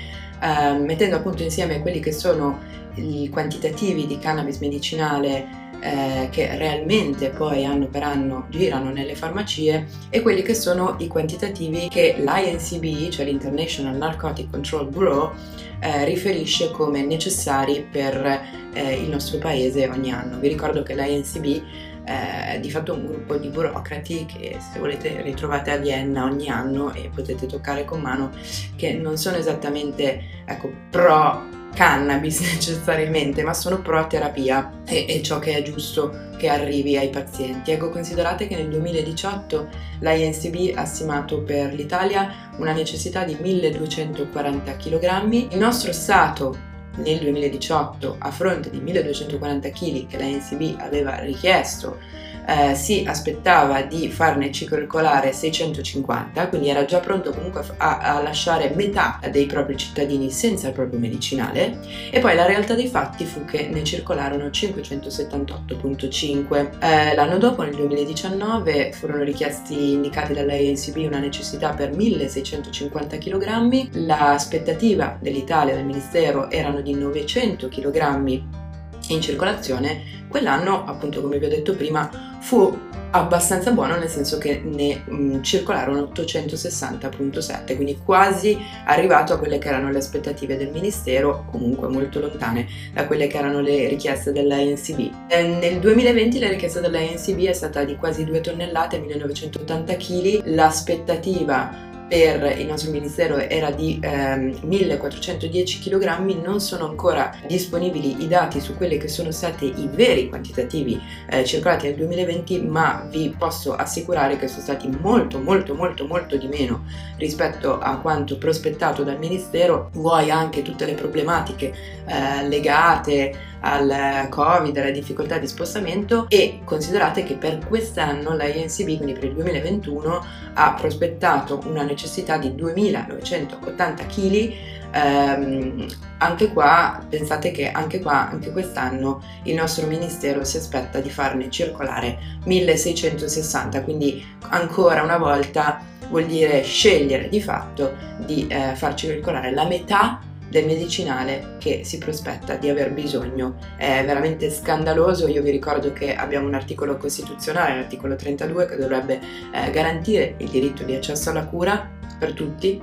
eh, 0.42 0.72
mettendo 0.80 1.18
appunto 1.18 1.44
insieme 1.44 1.82
quelli 1.82 2.00
che 2.00 2.14
sono 2.14 2.60
i 2.96 3.28
quantitativi 3.30 4.08
di 4.08 4.18
cannabis 4.18 4.60
medicinale 4.60 5.66
eh, 5.82 6.30
che 6.32 6.58
realmente 6.58 7.30
poi 7.30 7.66
anno 7.66 7.88
per 7.88 8.04
anno 8.04 8.46
girano 8.50 8.90
nelle 8.90 9.14
farmacie 9.14 9.88
e 10.10 10.22
quelli 10.22 10.42
che 10.42 10.56
sono 10.56 10.96
i 11.00 11.08
quantitativi 11.08 11.90
che 11.90 12.16
l'INCB, 12.18 13.10
cioè 13.10 13.26
l'International 13.26 13.96
Narcotic 13.96 14.50
Control 14.50 14.88
Bureau, 14.88 15.34
eh, 15.80 16.06
riferisce 16.06 16.72
come 16.72 17.04
necessari 17.04 17.88
per 17.90 18.42
eh, 18.74 18.94
il 18.94 19.10
nostro 19.10 19.38
paese 19.38 19.88
ogni 19.88 20.12
anno. 20.12 20.40
Vi 20.40 20.48
ricordo 20.48 20.84
che 20.84 20.96
l'INCB 20.96 21.64
è 22.08 22.58
di 22.62 22.72
fatto 22.72 22.94
un 22.94 23.06
gruppo 23.06 23.36
di 23.36 23.50
burocrati 23.50 24.26
che 24.26 24.58
se 24.60 24.80
volete 24.80 25.22
ritrovate 25.24 25.72
a 25.72 25.76
Vienna 25.76 26.24
ogni 26.24 26.48
anno 26.48 26.94
e 26.94 27.12
potete 27.14 27.48
toccare 27.48 27.84
con 27.84 28.00
mano 28.00 28.32
che 28.78 28.94
non 28.94 29.18
sono 29.18 29.36
esattamente 29.36 30.24
ecco, 30.46 30.72
pro 30.90 31.57
cannabis 31.78 32.40
necessariamente, 32.54 33.44
ma 33.44 33.54
sono 33.54 33.82
pro 33.82 34.08
terapia 34.08 34.82
e, 34.86 35.06
e 35.08 35.22
ciò 35.22 35.38
che 35.38 35.56
è 35.56 35.62
giusto 35.62 36.26
che 36.38 36.50
arrivi 36.50 36.98
ai 36.98 37.10
pazienti. 37.10 37.72
Ecco, 37.72 37.92
considerate 37.92 38.48
che 38.48 38.56
nel 38.56 38.70
2018 38.70 39.70
l'INCB 40.00 40.76
ha 40.76 40.86
stimato 40.86 41.44
per 41.44 41.74
l'Italia 41.74 42.52
una 42.58 42.74
necessità 42.74 43.24
di 43.24 43.38
1240 43.40 44.76
kg. 44.76 45.32
Il 45.52 45.58
nostro 45.60 45.94
Stato 45.94 46.66
nel 46.96 47.20
2018, 47.20 48.16
a 48.18 48.32
fronte 48.32 48.72
di 48.72 48.80
1240 48.80 49.70
kg 49.70 50.08
che 50.08 50.18
l'INCB 50.18 50.80
aveva 50.80 51.20
richiesto 51.20 52.00
eh, 52.48 52.76
si 52.76 53.04
aspettava 53.06 53.82
di 53.82 54.10
farne 54.10 54.54
circolare 54.54 55.34
650, 55.34 56.48
quindi 56.48 56.70
era 56.70 56.86
già 56.86 57.00
pronto 57.00 57.32
comunque 57.32 57.66
a, 57.76 57.98
a, 57.98 58.22
lasciare 58.22 58.72
metà 58.74 59.20
dei 59.30 59.48
propri 59.48 59.76
cittadini 59.76 60.32
senza 60.32 60.68
il 60.68 60.74
proprio 60.74 60.98
medicinale. 60.98 61.80
E 62.10 62.20
poi 62.20 62.36
la 62.36 62.46
realtà 62.46 62.74
dei 62.74 62.88
fatti 62.88 63.26
fu 63.26 63.44
che 63.44 63.68
ne 63.68 63.84
circolarono 63.84 64.46
578.5. 64.46 66.80
Eh, 66.80 67.16
l'anno 67.16 67.38
dopo, 67.38 67.64
nel 67.64 67.76
2019, 67.76 68.94
furono 68.94 69.24
richiesti 69.24 69.92
indicati 69.92 70.34
dall'ANCB 70.34 71.06
una 71.06 71.20
necessità 71.20 71.74
per 71.74 71.94
1650 71.94 73.18
kg, 73.18 73.90
l'aspettativa 74.06 75.18
dell'Italia, 75.20 75.76
del 75.76 75.84
Ministero, 75.84 76.50
erano 76.50 76.80
di 76.80 76.94
900 76.94 77.68
kg 77.68 78.66
in 79.14 79.22
circolazione, 79.22 80.26
quell'anno, 80.28 80.86
appunto 80.86 81.22
come 81.22 81.40
vi 81.40 81.46
ho 81.46 81.50
detto 81.50 81.76
prima, 81.76 82.38
fu 82.40 82.76
abbastanza 83.12 83.72
buono 83.72 83.98
nel 83.98 84.10
senso 84.10 84.38
che 84.38 84.62
ne 84.64 85.02
mh, 85.06 85.16
mm, 85.16 85.42
circolarono 85.42 86.12
860.7 86.14 87.76
quindi 87.76 87.98
quasi 88.04 88.58
arrivato 88.86 89.34
a 89.34 89.38
quelle 89.38 89.58
che 89.60 89.70
erano 89.70 89.90
le 89.90 90.00
aspettative 90.00 90.58
del 90.58 90.72
ministero 90.72 91.46
comunque 91.50 91.88
molto 91.88 92.20
lontane 92.20 92.68
da 92.94 93.08
quelle 93.08 93.28
che 93.28 93.38
erano 93.38 93.62
le 93.62 93.88
richieste 93.88 94.32
dell'ANCB 94.34 95.12
eh, 95.30 95.44
nel 95.44 95.80
2020 95.80 96.40
la 96.40 96.50
richiesta 96.50 96.82
dell'ANCB 96.82 97.46
è 97.46 97.54
stata 97.54 97.84
di 97.84 97.96
quasi 97.96 98.26
2 98.26 98.42
tonnellate 98.42 99.00
1980 99.00 99.96
kg 99.96 100.42
l'aspettativa 100.46 101.87
per 102.08 102.58
il 102.58 102.66
nostro 102.66 102.92
ministero 102.92 103.36
era 103.38 103.70
di 103.72 104.00
ehm, 104.02 104.60
1410 104.62 105.80
kg, 105.80 106.18
non 106.42 106.62
sono 106.62 106.88
ancora 106.88 107.34
disponibili 107.48 108.24
i 108.24 108.28
dati 108.28 108.62
su 108.62 108.76
quelli 108.76 108.98
che 108.98 109.10
sono 109.10 109.32
stati 109.32 109.74
i 109.82 109.90
veri 109.92 110.30
quantitativi 110.30 111.00
eh, 111.30 111.44
circolati 111.44 111.88
nel 111.88 111.96
2020, 111.96 112.62
ma 112.62 113.06
vi 113.10 113.36
posso 113.38 113.76
assicurare 113.76 114.38
che 114.38 114.48
sono 114.48 114.62
stati 114.62 114.88
molto 114.88 115.40
molto 115.40 115.74
molto 115.74 116.08
molto 116.08 116.38
di 116.38 116.48
meno 116.48 116.86
rispetto 117.18 117.80
a 117.80 117.98
quanto 117.98 118.38
prospettato 118.38 119.04
dal 119.04 119.20
ministero, 119.20 119.90
vuoi 119.94 120.32
anche 120.32 120.62
tutte 120.62 120.86
le 120.86 120.94
problematiche 120.94 121.74
eh, 122.06 122.48
legate 122.48 123.56
al 123.62 124.28
covid, 124.30 124.78
alle 124.78 124.92
difficoltà 124.92 125.38
di 125.38 125.48
spostamento 125.48 126.26
e 126.30 126.62
considerate 126.64 127.24
che 127.24 127.36
per 127.36 127.60
quest'anno 127.68 128.36
la 128.36 128.46
INCB, 128.46 128.98
quindi 128.98 129.14
per 129.14 129.26
il 129.26 129.34
2021, 129.34 130.26
ha 130.54 130.74
prospettato 130.74 131.62
una 131.66 131.84
necessità 131.84 132.38
di 132.38 132.56
2980 132.56 134.06
kg 134.06 134.54
ehm, 134.92 135.86
anche 136.20 136.52
qua 136.52 137.04
pensate 137.08 137.52
che 137.52 137.70
anche 137.70 138.00
qua 138.00 138.30
anche 138.30 138.52
quest'anno 138.52 139.22
il 139.44 139.56
nostro 139.56 139.86
ministero 139.86 140.44
si 140.44 140.58
aspetta 140.58 141.00
di 141.00 141.10
farne 141.10 141.50
circolare 141.50 142.18
1660 142.46 143.84
quindi 143.84 144.26
ancora 144.50 145.04
una 145.04 145.18
volta 145.18 145.80
vuol 146.10 146.26
dire 146.26 146.64
scegliere 146.64 147.30
di 147.30 147.42
fatto 147.42 147.94
di 148.26 148.48
eh, 148.48 148.76
far 148.76 148.96
circolare 148.96 149.52
la 149.52 149.66
metà 149.66 150.22
del 150.50 150.66
medicinale 150.66 151.56
che 151.60 151.82
si 151.84 151.98
prospetta 151.98 152.56
di 152.56 152.70
aver 152.70 152.92
bisogno. 152.92 153.56
È 153.76 154.04
veramente 154.06 154.50
scandaloso, 154.50 155.28
io 155.28 155.42
vi 155.42 155.52
ricordo 155.52 155.94
che 155.94 156.16
abbiamo 156.16 156.48
un 156.48 156.54
articolo 156.54 156.98
costituzionale, 156.98 157.76
l'articolo 157.76 158.16
32, 158.16 158.66
che 158.66 158.76
dovrebbe 158.78 159.20
eh, 159.52 159.70
garantire 159.72 160.36
il 160.38 160.50
diritto 160.50 160.84
di 160.84 160.96
accesso 160.96 161.30
alla 161.30 161.46
cura 161.46 161.90
per 162.18 162.34
tutti. 162.34 162.82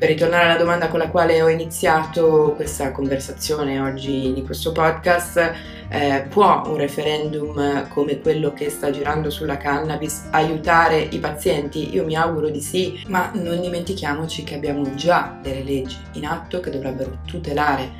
Per 0.00 0.08
ritornare 0.08 0.44
alla 0.44 0.56
domanda 0.56 0.88
con 0.88 0.98
la 0.98 1.10
quale 1.10 1.42
ho 1.42 1.48
iniziato 1.50 2.54
questa 2.56 2.90
conversazione 2.90 3.78
oggi 3.80 4.32
di 4.32 4.42
questo 4.42 4.72
podcast, 4.72 5.52
eh, 5.90 6.24
può 6.26 6.62
un 6.64 6.78
referendum 6.78 7.86
come 7.88 8.18
quello 8.18 8.54
che 8.54 8.70
sta 8.70 8.90
girando 8.90 9.28
sulla 9.28 9.58
cannabis 9.58 10.28
aiutare 10.30 11.00
i 11.00 11.18
pazienti? 11.18 11.92
Io 11.92 12.06
mi 12.06 12.16
auguro 12.16 12.48
di 12.48 12.62
sì, 12.62 13.04
ma 13.08 13.30
non 13.34 13.60
dimentichiamoci 13.60 14.42
che 14.42 14.54
abbiamo 14.54 14.94
già 14.94 15.38
delle 15.42 15.62
leggi 15.62 15.98
in 16.12 16.24
atto 16.24 16.60
che 16.60 16.70
dovrebbero 16.70 17.18
tutelare 17.26 17.90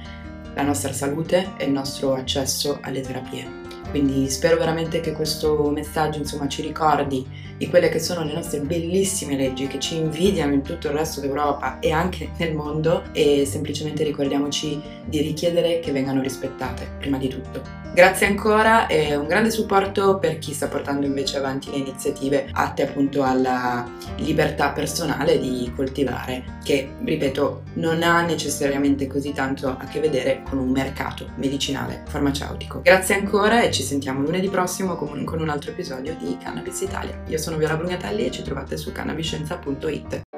la 0.54 0.62
nostra 0.62 0.94
salute 0.94 1.50
e 1.58 1.66
il 1.66 1.72
nostro 1.72 2.14
accesso 2.14 2.78
alle 2.80 3.02
terapie. 3.02 3.59
Quindi 3.88 4.28
spero 4.28 4.56
veramente 4.56 5.00
che 5.00 5.12
questo 5.12 5.70
messaggio 5.70 6.18
insomma, 6.18 6.48
ci 6.48 6.62
ricordi 6.62 7.26
di 7.56 7.68
quelle 7.68 7.88
che 7.88 7.98
sono 7.98 8.24
le 8.24 8.32
nostre 8.32 8.60
bellissime 8.60 9.36
leggi 9.36 9.66
che 9.66 9.78
ci 9.78 9.96
invidiano 9.96 10.54
in 10.54 10.62
tutto 10.62 10.88
il 10.88 10.94
resto 10.94 11.20
d'Europa 11.20 11.78
e 11.78 11.90
anche 11.90 12.30
nel 12.38 12.54
mondo 12.54 13.04
e 13.12 13.44
semplicemente 13.44 14.02
ricordiamoci 14.02 14.80
di 15.04 15.20
richiedere 15.20 15.80
che 15.80 15.92
vengano 15.92 16.22
rispettate 16.22 16.88
prima 16.98 17.18
di 17.18 17.28
tutto. 17.28 17.80
Grazie 17.92 18.28
ancora 18.28 18.86
e 18.86 19.16
un 19.16 19.26
grande 19.26 19.50
supporto 19.50 20.18
per 20.18 20.38
chi 20.38 20.52
sta 20.52 20.68
portando 20.68 21.06
invece 21.06 21.38
avanti 21.38 21.72
le 21.72 21.78
iniziative 21.78 22.48
atte 22.52 22.84
appunto 22.84 23.24
alla 23.24 23.84
libertà 24.18 24.70
personale 24.70 25.40
di 25.40 25.72
coltivare, 25.74 26.58
che 26.62 26.92
ripeto 27.02 27.62
non 27.74 28.04
ha 28.04 28.22
necessariamente 28.22 29.08
così 29.08 29.32
tanto 29.32 29.68
a 29.68 29.84
che 29.86 29.98
vedere 29.98 30.42
con 30.48 30.58
un 30.58 30.70
mercato 30.70 31.30
medicinale 31.34 32.04
farmaceutico. 32.06 32.80
Grazie 32.82 33.16
ancora 33.16 33.60
e 33.60 33.69
ci 33.72 33.82
sentiamo 33.82 34.22
lunedì 34.22 34.48
prossimo 34.48 34.96
con 34.96 35.40
un 35.40 35.48
altro 35.48 35.70
episodio 35.70 36.16
di 36.16 36.36
Cannabis 36.42 36.80
Italia. 36.80 37.22
Io 37.26 37.38
sono 37.38 37.56
Viola 37.56 37.76
Brugnatelli 37.76 38.26
e 38.26 38.30
ci 38.30 38.42
trovate 38.42 38.76
su 38.76 38.92
cannabiscienza.it. 38.92 40.29